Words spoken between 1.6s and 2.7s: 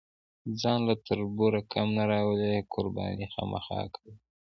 کم نه راولي،